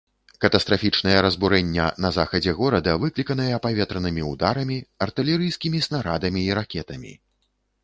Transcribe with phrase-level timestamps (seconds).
[0.43, 4.77] Катастрафічныя разбурэння на захадзе горада выкліканыя паветранымі ўдарамі,
[5.09, 7.13] артылерыйскімі снарадамі і ракетамі.